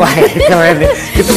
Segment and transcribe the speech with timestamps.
[0.00, 0.08] Wah,
[0.48, 0.92] keren nih.
[1.12, 1.34] Itu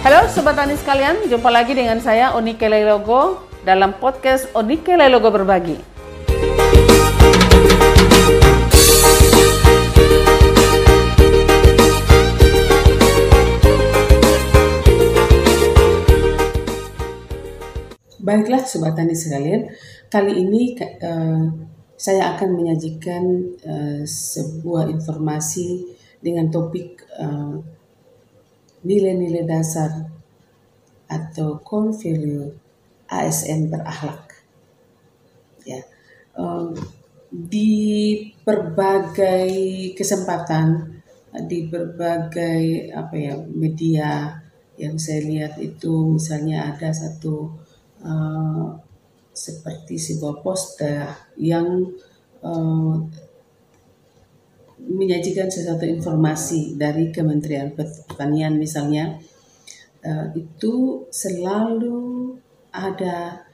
[0.00, 5.76] Halo Sobat Tani sekalian, jumpa lagi dengan saya Onike Lelogo dalam podcast Onike Lelogo Berbagi.
[18.16, 19.68] Baiklah Sobat Tani sekalian,
[20.08, 21.52] kali ini eh,
[22.00, 23.24] saya akan menyajikan
[23.60, 27.56] eh, sebuah informasi dengan topik eh,
[28.82, 30.10] nilai-nilai dasar
[31.06, 32.50] atau core value
[33.06, 34.42] ASN berakhlak.
[35.62, 35.86] Ya,
[36.34, 36.74] em,
[37.30, 37.74] di
[38.42, 39.50] berbagai
[39.94, 40.98] kesempatan,
[41.46, 44.42] di berbagai apa ya media
[44.74, 47.54] yang saya lihat itu misalnya ada satu
[48.02, 48.66] eh,
[49.30, 51.06] seperti sebuah poster
[51.38, 51.86] yang
[52.42, 52.94] eh,
[54.80, 59.16] menyajikan sesuatu informasi dari Kementerian Pertanian misalnya
[60.04, 62.36] eh, itu selalu
[62.76, 63.46] ada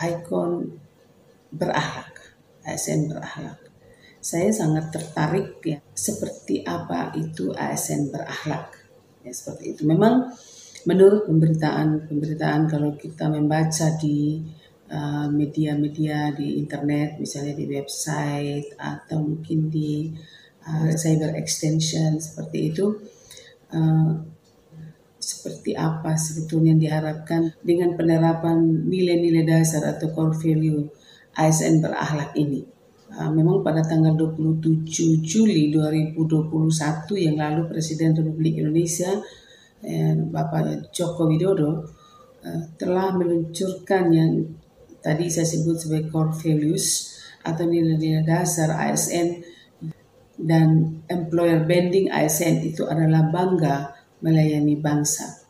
[0.00, 0.80] ikon
[1.52, 2.32] berakhlak,
[2.64, 3.60] ASN berakhlak.
[4.20, 8.72] Saya sangat tertarik ya seperti apa itu ASN berakhlak.
[9.20, 9.82] Ya seperti itu.
[9.84, 10.32] Memang
[10.88, 14.40] menurut pemberitaan pemberitaan kalau kita membaca di
[15.30, 20.10] media-media di internet misalnya di website atau mungkin di
[20.66, 22.98] uh, cyber extension seperti itu
[23.70, 24.10] uh,
[25.20, 30.88] seperti apa sebetulnya yang diharapkan dengan penerapan nilai-nilai dasar atau core value
[31.36, 32.64] ASN berakhlak ini.
[33.10, 34.86] Uh, memang pada tanggal 27
[35.22, 36.16] Juli 2021
[37.20, 39.18] yang lalu Presiden Republik Indonesia
[39.82, 41.84] eh, Bapak Joko Widodo
[42.44, 44.32] eh, telah meluncurkan yang
[45.00, 49.40] tadi saya sebut sebagai core values atau nilai-nilai dasar ASN
[50.40, 55.44] dan employer branding ASN itu adalah bangga melayani bangsa.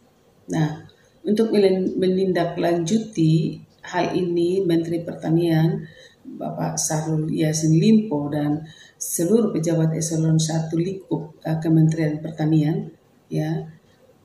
[0.50, 0.86] Nah,
[1.22, 5.86] untuk menindaklanjuti hal ini Menteri Pertanian
[6.20, 8.62] Bapak Sarul Yasin Limpo dan
[9.00, 12.92] seluruh pejabat eselon 1 Likup eh, Kementerian Pertanian
[13.32, 13.66] ya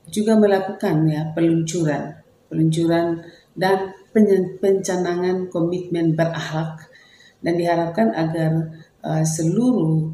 [0.05, 2.13] juga melakukan ya peluncuran
[2.51, 3.95] peluncuran dan
[4.59, 6.91] pencanangan komitmen berakhlak
[7.39, 8.51] dan diharapkan agar
[9.03, 10.11] uh, seluruh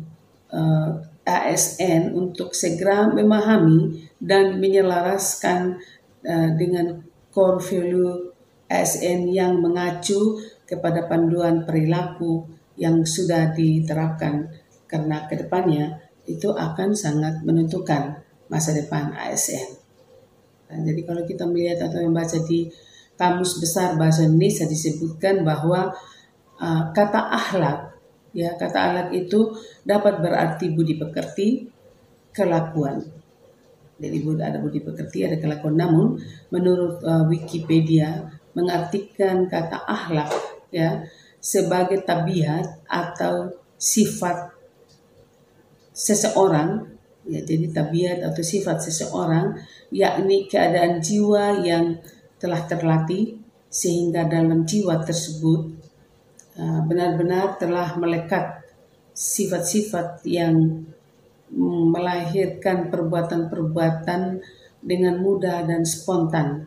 [0.53, 5.81] uh, ASN untuk segera memahami dan menyelaraskan
[6.25, 7.02] uh, dengan
[7.34, 8.34] core value
[8.72, 12.47] ASN yang mengacu kepada panduan perilaku
[12.79, 14.47] yang sudah diterapkan
[14.88, 19.79] karena ke depannya itu akan sangat menentukan masa depan ASN.
[20.72, 22.72] Nah, jadi kalau kita melihat atau membaca di
[23.22, 25.94] kamus besar bahasa Indonesia disebutkan bahwa
[26.58, 27.94] uh, kata akhlak
[28.34, 29.54] ya kata akhlak itu
[29.86, 31.70] dapat berarti budi pekerti,
[32.34, 33.06] kelakuan.
[34.02, 35.78] Jadi ada budi pekerti, ada kelakuan.
[35.78, 36.18] Namun
[36.50, 38.26] menurut uh, Wikipedia
[38.58, 40.34] mengartikan kata akhlak
[40.74, 41.06] ya
[41.38, 44.53] sebagai tabiat atau sifat
[45.94, 46.90] seseorang
[47.26, 49.53] ya jadi tabiat atau sifat seseorang
[49.94, 52.02] yakni keadaan jiwa yang
[52.41, 53.38] telah terlatih
[53.69, 55.62] sehingga dalam jiwa tersebut
[56.57, 58.66] uh, benar-benar telah melekat
[59.13, 60.84] sifat-sifat yang
[61.91, 64.41] melahirkan perbuatan-perbuatan
[64.81, 66.66] dengan mudah dan spontan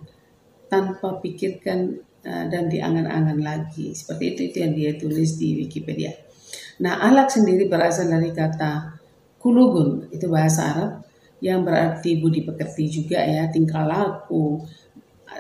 [0.70, 6.14] tanpa pikirkan uh, dan diangan-angan lagi seperti itu itu yang dia tulis di Wikipedia.
[6.80, 9.02] Nah, alak sendiri berasal dari kata
[9.42, 10.91] kulugun itu bahasa Arab
[11.44, 14.64] yang berarti budi pekerti juga ya tingkah laku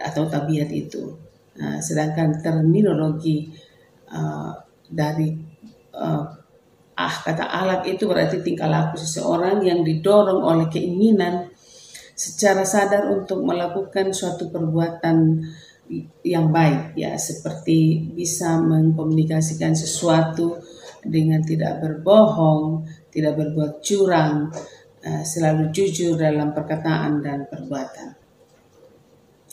[0.02, 1.14] atau tabiat itu.
[1.60, 3.46] Nah, sedangkan terminologi
[4.10, 4.50] uh,
[4.90, 5.30] dari
[5.94, 6.24] uh,
[6.94, 11.50] ah kata alat itu berarti tingkah laku seseorang yang didorong oleh keinginan
[12.14, 15.42] secara sadar untuk melakukan suatu perbuatan
[16.22, 20.62] yang baik ya seperti bisa mengkomunikasikan sesuatu
[21.02, 24.48] dengan tidak berbohong, tidak berbuat curang,
[25.04, 28.23] Eh, selalu jujur dalam perkataan dan perbuatan.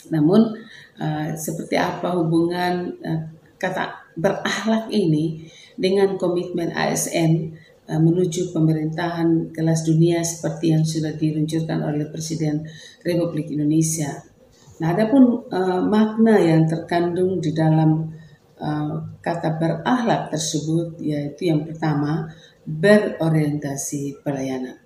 [0.10, 0.58] Namun
[0.98, 3.22] uh, seperti apa hubungan uh,
[3.62, 5.46] kata berakhlak ini
[5.78, 7.54] dengan komitmen ASN
[7.86, 12.66] uh, menuju pemerintahan kelas dunia seperti yang sudah diluncurkan oleh Presiden
[13.06, 14.26] Republik Indonesia.
[14.82, 18.10] Nah, adapun uh, makna yang terkandung di dalam
[18.58, 22.34] uh, kata berakhlak tersebut yaitu yang pertama
[22.66, 24.82] berorientasi pelayanan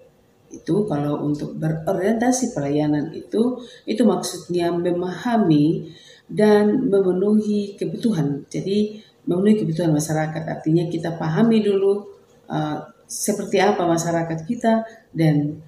[0.54, 3.60] itu kalau untuk berorientasi pelayanan itu
[3.90, 5.90] itu maksudnya memahami
[6.30, 8.46] dan memenuhi kebutuhan.
[8.50, 12.06] Jadi memenuhi kebutuhan masyarakat artinya kita pahami dulu
[12.50, 15.62] uh, seperti apa masyarakat kita dan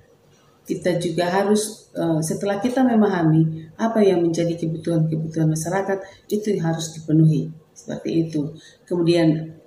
[0.67, 5.97] kita juga harus uh, setelah kita memahami apa yang menjadi kebutuhan-kebutuhan masyarakat
[6.27, 8.51] itu harus dipenuhi seperti itu.
[8.83, 9.57] Kemudian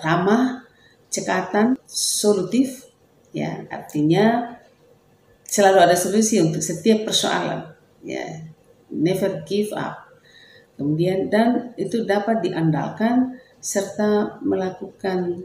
[0.00, 0.64] ramah,
[1.10, 2.89] cekatan, solutif,
[3.30, 4.56] ya artinya
[5.46, 7.74] selalu ada solusi untuk setiap persoalan,
[8.06, 8.46] ya
[8.90, 10.10] never give up.
[10.78, 15.44] Kemudian dan itu dapat diandalkan serta melakukan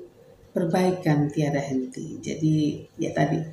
[0.56, 2.16] perbaikan tiada henti.
[2.24, 3.44] Jadi ya tadi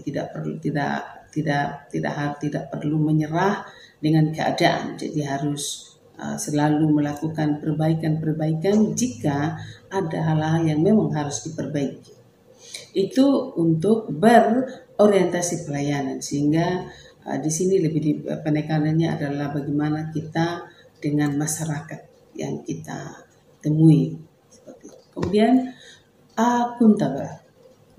[0.00, 3.68] tidak perlu tidak tidak tidak tidak perlu menyerah
[4.00, 4.96] dengan keadaan.
[4.96, 9.60] Jadi harus uh, selalu melakukan perbaikan-perbaikan jika
[9.92, 12.19] ada hal-hal yang memang harus diperbaiki.
[12.90, 16.90] Itu untuk berorientasi pelayanan sehingga
[17.26, 20.66] uh, di sini lebih di, penekanannya adalah bagaimana kita
[20.98, 22.00] dengan masyarakat
[22.36, 23.26] yang kita
[23.62, 24.16] temui.
[25.14, 25.70] Kemudian
[26.34, 27.28] akuntabel.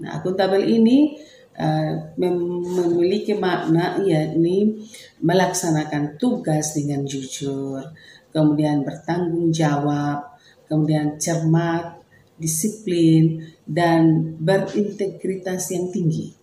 [0.01, 1.15] Nah, akuntabel ini
[1.55, 4.81] uh, memiliki makna yakni
[5.21, 7.85] melaksanakan tugas dengan jujur,
[8.33, 10.25] kemudian bertanggung jawab,
[10.65, 12.00] kemudian cermat,
[12.41, 16.33] disiplin dan berintegritas yang tinggi.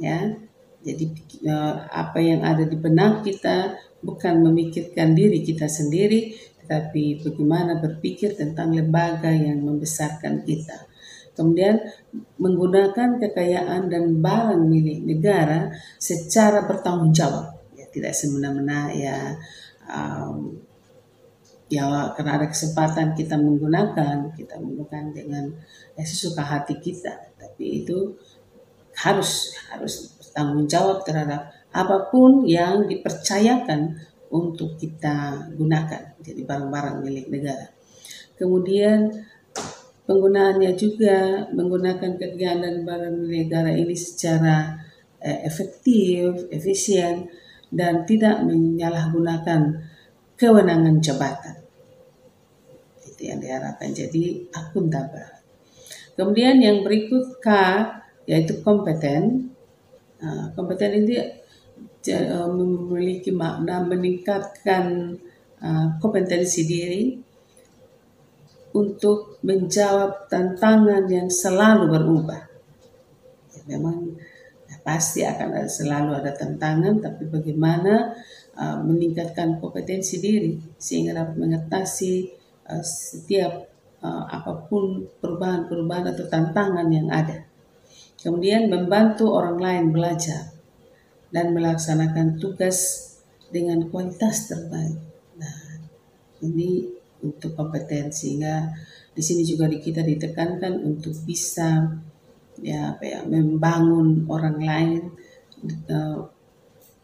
[0.00, 0.32] Ya.
[0.82, 1.04] Jadi
[1.46, 6.34] uh, apa yang ada di benak kita bukan memikirkan diri kita sendiri,
[6.64, 10.90] tetapi bagaimana berpikir tentang lembaga yang membesarkan kita
[11.32, 11.80] kemudian
[12.36, 19.40] menggunakan kekayaan dan barang milik negara secara bertanggung jawab ya, tidak semena-mena ya
[19.88, 20.60] um,
[21.72, 25.44] ya karena ada kesempatan kita menggunakan kita menggunakan dengan
[25.96, 27.32] ya, sesuka hati kita.
[27.40, 28.12] Tapi itu
[28.92, 33.96] harus harus bertanggung jawab terhadap apa pun yang dipercayakan
[34.28, 36.12] untuk kita gunakan.
[36.20, 37.72] Jadi barang-barang milik negara.
[38.36, 39.08] Kemudian
[40.04, 44.76] penggunaannya juga menggunakan kegiatan barang negara ini secara
[45.24, 47.32] eh, efektif, efisien,
[47.72, 49.88] dan tidak menyalahgunakan
[50.36, 51.61] kewenangan jabatan.
[53.22, 53.94] Itu yang diharapkan.
[53.94, 55.30] Jadi akuntabel.
[56.18, 57.46] Kemudian yang berikut K
[58.26, 59.54] yaitu kompeten.
[60.18, 61.22] Nah, kompeten ini
[62.10, 65.14] eh, memiliki makna meningkatkan
[65.62, 67.14] uh, kompetensi diri
[68.74, 72.42] untuk menjawab tantangan yang selalu berubah.
[73.54, 74.18] Ya, memang
[74.66, 78.14] ya, pasti akan ada, selalu ada tantangan, tapi bagaimana
[78.58, 82.41] uh, meningkatkan kompetensi diri sehingga dapat mengatasi
[82.72, 83.68] uh, setiap
[84.00, 87.44] uh, apa pun perubahan-perubahan atau tantangan yang ada.
[88.22, 90.54] Kemudian membantu orang lain belajar
[91.28, 93.10] dan melaksanakan tugas
[93.50, 94.96] dengan kualitas terbaik.
[95.36, 95.58] Nah,
[96.40, 96.86] ini
[97.22, 98.70] untuk kompetensi sehingga
[99.12, 101.84] di sini juga kita ditekankan untuk bisa
[102.62, 105.00] ya apa ya membangun orang lain
[105.90, 106.18] uh,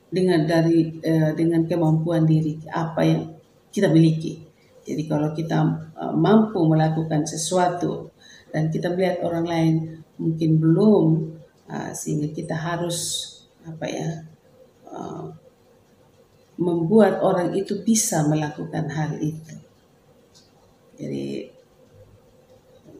[0.08, 1.04] dengan dari
[1.36, 3.22] dengan kemampuan diri apa yang
[3.68, 4.47] kita miliki.
[4.88, 5.58] Jadi kalau kita
[6.00, 8.08] uh, mampu melakukan sesuatu
[8.48, 9.74] dan kita melihat orang lain
[10.16, 11.06] mungkin belum
[11.68, 13.28] uh, sehingga kita harus
[13.68, 14.24] apa ya
[14.88, 15.28] uh,
[16.56, 19.54] membuat orang itu bisa melakukan hal itu.
[20.98, 21.52] Jadi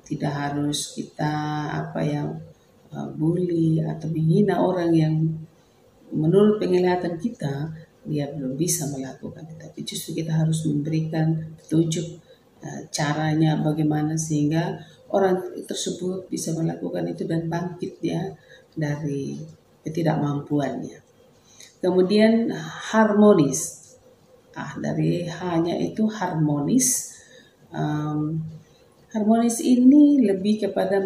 [0.07, 1.35] tidak harus kita
[1.69, 2.29] apa yang
[3.19, 5.15] bully atau menghina orang yang
[6.09, 7.75] menurut penglihatan kita
[8.07, 12.23] dia belum bisa melakukan tapi justru kita harus memberikan petunjuk
[12.63, 14.79] uh, caranya bagaimana sehingga
[15.09, 18.29] orang tersebut bisa melakukan itu dan bangkit ya
[18.77, 19.41] dari
[19.83, 21.01] ketidakmampuannya.
[21.81, 22.53] Kemudian
[22.93, 23.79] harmonis.
[24.59, 27.15] Ah, dari hanya itu harmonis
[27.71, 28.43] um,
[29.09, 31.01] harmonis ini lebih kepada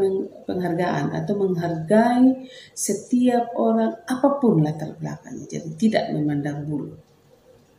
[0.47, 5.47] penghargaan atau menghargai setiap orang apa pun latar belakangnya.
[5.47, 6.99] Jadi tidak memandang bulu,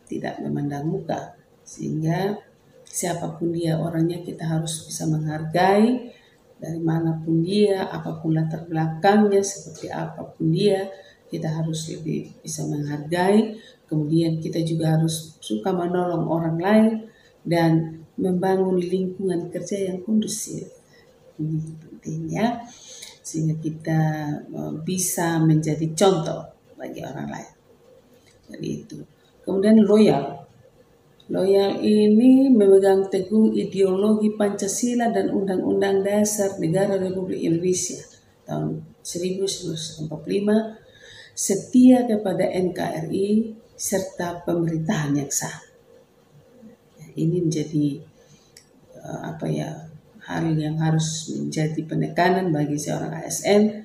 [0.07, 1.35] tidak memandang muka,
[1.67, 2.39] sehingga
[2.87, 6.13] siapa pun dia orangnya kita harus bisa menghargai
[6.63, 10.87] dari mana pun dia, apa pun latar belakangnya, seperti apa pun dia,
[11.27, 13.59] kita harus lebih bisa menghargai.
[13.91, 16.93] Kemudian kita juga harus suka menolong orang lain
[17.43, 20.69] dan membangun lingkungan kerja yang kondusif.
[21.41, 22.61] Ini pentingnya
[23.23, 24.01] sehingga kita
[24.51, 26.45] e, bisa menjadi contoh
[26.77, 27.53] bagi orang lain.
[28.53, 28.97] Jadi itu.
[29.41, 30.45] Kemudian loyal.
[31.31, 38.03] Loyal ini memegang teguh ideologi Pancasila dan Undang-Undang Dasar Negara Republik Indonesia
[38.43, 40.11] tahun 1945
[41.33, 45.72] setia kepada NKRI serta pemerintahan yang sah
[47.19, 48.01] ini menjadi
[49.01, 49.69] uh, apa ya
[50.23, 53.83] hal yang harus menjadi penekanan bagi seorang ASN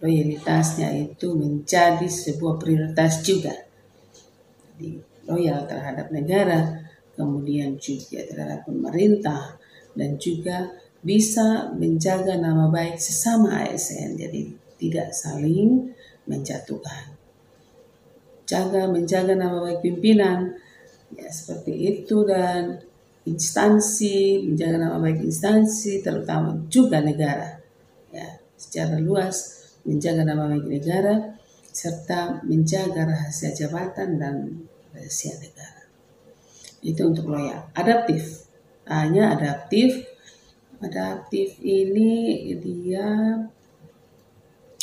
[0.00, 3.52] loyalitasnya itu menjadi sebuah prioritas juga.
[4.76, 6.84] Jadi loyal terhadap negara,
[7.16, 9.56] kemudian juga terhadap pemerintah,
[9.96, 14.20] dan juga bisa menjaga nama baik sesama ASN.
[14.20, 15.96] Jadi tidak saling
[16.28, 17.16] menjatuhkan.
[18.46, 20.54] Jaga menjaga nama baik pimpinan,
[21.14, 22.82] ya seperti itu dan
[23.26, 27.58] instansi menjaga nama baik instansi terutama juga negara
[28.10, 31.38] ya secara luas menjaga nama baik negara,
[31.70, 34.36] serta menjaga rahasia jabatan dan
[34.90, 35.86] rahasia negara.
[36.82, 37.70] Itu untuk loyal.
[37.72, 38.50] Adaptif,
[38.90, 40.02] hanya adaptif.
[40.76, 43.08] Adaptif ini dia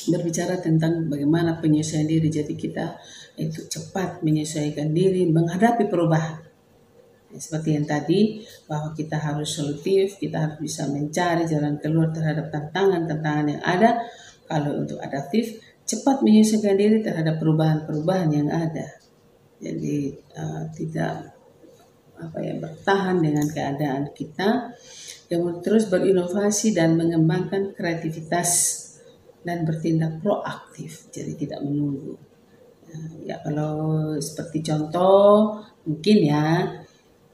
[0.09, 2.27] berbicara tentang bagaimana penyesuaian diri.
[2.27, 2.97] Jadi kita
[3.39, 6.41] itu cepat menyesuaikan diri menghadapi perubahan.
[7.33, 12.53] Ya, seperti yang tadi bahwa kita harus solutif, kita harus bisa mencari jalan keluar terhadap
[12.53, 14.05] tantangan-tantangan yang ada
[14.45, 15.57] kalau untuk adaptif,
[15.87, 18.85] cepat menyesuaikan diri terhadap perubahan-perubahan yang ada.
[19.63, 21.33] Jadi uh, tidak
[22.19, 24.69] apa ya bertahan dengan keadaan kita,
[25.33, 28.82] yang terus berinovasi dan mengembangkan kreativitas
[29.43, 31.11] dan bertindak proaktif.
[31.11, 32.15] Jadi tidak menunggu.
[32.87, 36.45] Uh, ya kalau seperti contoh mungkin ya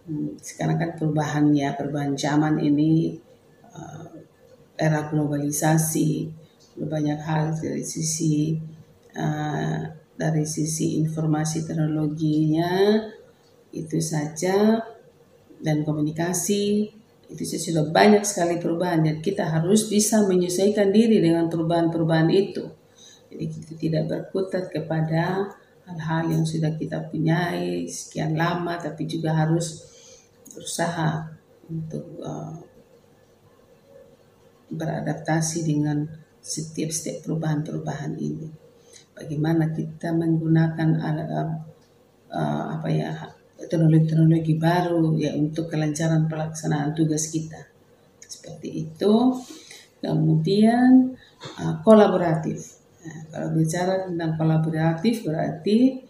[0.07, 3.17] hmm, sekarang kan perubahan ya perubahan zaman ini
[3.73, 4.07] uh,
[4.79, 6.31] era globalisasi
[6.79, 8.55] banyak hal dari sisi
[9.19, 9.83] uh,
[10.15, 13.03] dari sisi informasi teknologinya
[13.75, 14.79] itu saja
[15.59, 16.91] dan komunikasi
[17.29, 22.65] itu sudah banyak sekali perubahan dan kita harus bisa menyesuaikan diri dengan perubahan-perubahan itu.
[23.29, 25.45] Jadi kita tidak berkutat kepada
[25.85, 29.85] hal-hal yang sudah kita punyai sekian lama tapi juga harus
[30.49, 31.29] berusaha
[31.69, 32.57] untuk uh,
[34.73, 36.09] beradaptasi dengan
[36.41, 38.49] setiap setiap perubahan-perubahan ini.
[39.13, 41.53] Bagaimana kita menggunakan uh,
[42.33, 43.13] uh, apa ya
[43.67, 47.59] teknologi-teknologi baru ya untuk kelancaran pelaksanaan tugas kita.
[48.23, 49.13] Seperti itu.
[49.99, 51.11] Kemudian
[51.59, 52.79] uh, kolaboratif.
[53.03, 56.07] Nah, kalau bicara tentang kolaboratif berarti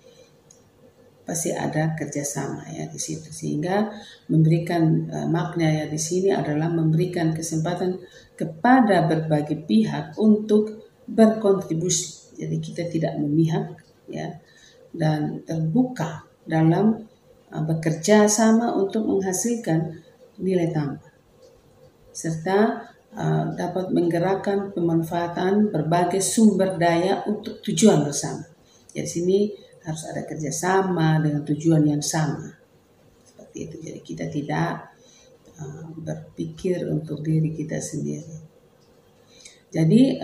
[1.25, 3.85] pasti ada kerjasama ya di situ sehingga
[4.33, 8.01] memberikan uh, makna ya di sini adalah memberikan kesempatan
[8.33, 12.37] kepada berbagai pihak untuk berkontribusi.
[12.37, 13.77] Jadi kita tidak memihak
[14.09, 14.37] ya
[14.93, 17.08] dan terbuka dalam
[17.49, 20.05] bekerja sama untuk menghasilkan
[20.37, 21.09] nilai tambah
[22.13, 28.43] serta uh, dapat menggerakkan pemanfaatan berbagai sumber daya untuk tujuan bersama.
[28.91, 29.39] Jadi sini
[29.87, 32.51] harus ada kerjasama dengan tujuan yang sama.
[33.23, 33.75] Seperti itu.
[33.79, 34.89] Jadi kita tidak
[35.59, 38.31] Eh, berpikir untuk diri kita sendiri.
[39.67, 40.15] Jadi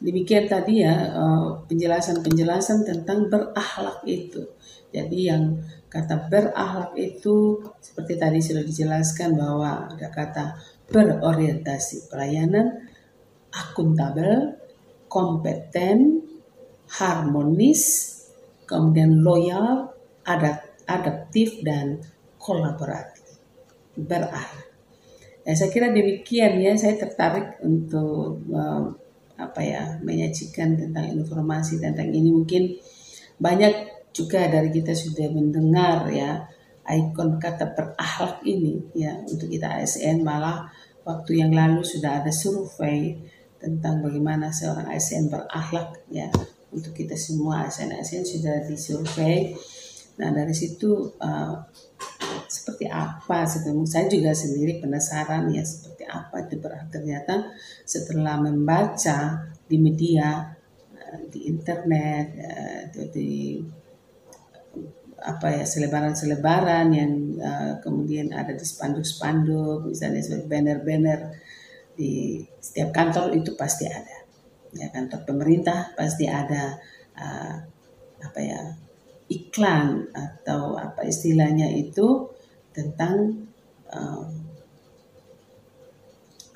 [0.00, 4.44] demikian tadi ya uh, penjelasan-penjelasan tentang berakhlak itu.
[4.92, 5.56] Jadi yang
[5.88, 10.44] kata berakhlak itu seperti tadi sudah dijelaskan bahwa ada kata
[10.92, 12.86] berorientasi pelayanan,
[13.50, 14.54] akuntabel,
[15.08, 16.22] kompeten,
[16.86, 17.82] harmonis,
[18.68, 19.90] kemudian loyal,
[20.86, 21.98] adaptif dan
[22.38, 23.42] kolaboratif
[23.96, 24.68] berakhir.
[25.46, 29.05] Ya, saya kira demikian ya, saya tertarik untuk uh,
[29.36, 32.32] apa ya menyajikan tentang informasi tentang ini.
[32.32, 32.62] Mungkin
[33.36, 36.48] banyak juga dari kita sudah mendengar ya
[36.86, 40.70] ikon kata berakhlak ini ya untuk kita ASN malah
[41.02, 43.18] waktu yang lalu sudah ada survei
[43.60, 46.30] tentang bagaimana seorang ASN berakhlak ya
[46.70, 49.52] untuk kita semua ASN ASN sudah disurvei.
[50.16, 51.54] Nah dari situ uh,
[52.44, 56.60] seperti apa sebelum saya juga sendiri penasaran ya seperti apa itu
[56.92, 57.50] ternyata
[57.82, 60.54] setelah membaca di media
[60.92, 63.30] eh, di internet eh, di
[65.26, 71.20] apa ya selebaran-selebaran yang uh, kemudian ada di spanduk-spanduk misalnya seperti banner-banner
[71.96, 74.22] di setiap kantor itu pasti ada.
[74.76, 76.78] Ya kantor pemerintah pasti ada
[78.20, 78.60] apa ya
[79.26, 82.30] iklan atau apa istilahnya itu
[82.70, 83.46] tentang
[83.90, 84.28] um,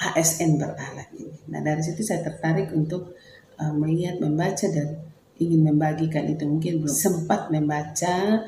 [0.00, 1.36] ASN beralat ini.
[1.52, 3.16] Nah dari situ saya tertarik untuk
[3.60, 4.96] uh, melihat, membaca dan
[5.36, 6.48] ingin membagikan itu.
[6.48, 8.46] Mungkin belum sempat membaca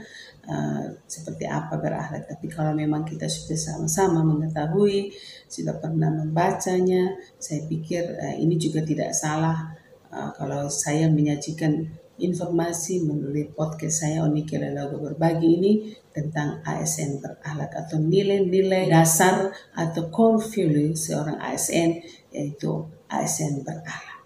[0.48, 2.24] uh, seperti apa berakhlak.
[2.28, 5.12] Tapi kalau memang kita sudah sama-sama mengetahui,
[5.44, 9.76] sudah pernah membacanya, saya pikir uh, ini juga tidak salah
[10.08, 11.84] uh, kalau saya menyajikan
[12.22, 15.72] informasi melalui podcast saya Onike Lelago berbagi ini
[16.14, 21.98] tentang ASN berakhlak atau nilai-nilai dasar atau core value seorang ASN
[22.30, 24.22] yaitu ASN berakhlak.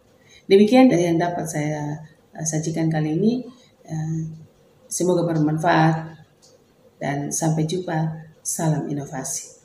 [0.47, 2.05] Demikian yang dapat saya
[2.37, 3.33] uh, sajikan kali ini.
[3.89, 4.29] Uh,
[4.87, 6.21] semoga bermanfaat
[7.01, 8.29] dan sampai jumpa.
[8.47, 9.56] Salam inovasi.